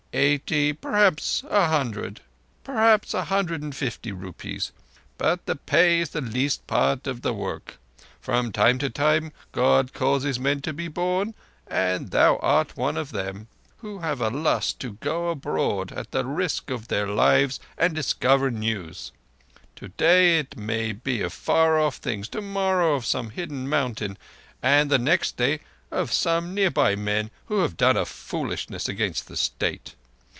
"Eighty—perhaps 0.13 1.41
a 1.49 1.67
hundred—perhaps 1.69 3.13
a 3.13 3.23
hundred 3.23 3.61
and 3.61 3.73
fifty 3.73 4.11
rupees; 4.11 4.73
but 5.17 5.45
the 5.45 5.55
pay 5.55 6.01
is 6.01 6.09
the 6.09 6.19
least 6.19 6.67
part 6.67 7.07
of 7.07 7.21
the 7.21 7.33
work. 7.33 7.79
From 8.19 8.51
time 8.51 8.77
to 8.79 8.89
time, 8.89 9.31
God 9.53 9.93
causes 9.93 10.37
men 10.37 10.59
to 10.63 10.73
be 10.73 10.89
born—and 10.89 12.11
thou 12.11 12.35
art 12.39 12.75
one 12.75 12.97
of 12.97 13.13
them—who 13.13 13.99
have 13.99 14.19
a 14.19 14.27
lust 14.27 14.81
to 14.81 14.95
go 14.99 15.29
abroad 15.29 15.93
at 15.93 16.11
the 16.11 16.25
risk 16.25 16.69
of 16.69 16.89
their 16.89 17.07
lives 17.07 17.61
and 17.77 17.95
discover 17.95 18.51
news—today 18.51 20.39
it 20.39 20.57
may 20.57 20.91
be 20.91 21.21
of 21.21 21.31
far 21.31 21.79
off 21.79 21.95
things, 21.95 22.27
tomorrow 22.27 22.95
of 22.95 23.05
some 23.05 23.29
hidden 23.29 23.69
mountain, 23.69 24.17
and 24.61 24.89
the 24.91 24.99
next 24.99 25.37
day 25.37 25.61
of 25.89 26.11
some 26.11 26.53
near 26.53 26.69
by 26.69 26.97
men 26.97 27.31
who 27.45 27.59
have 27.59 27.77
done 27.77 27.95
a 27.95 28.03
foolishness 28.05 28.89
against 28.89 29.29
the 29.29 29.37
State. 29.37 29.95